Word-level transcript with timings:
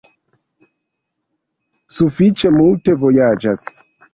Sufiĉe 1.99 2.51
multe 2.59 2.97
vojaĝas. 3.05 3.71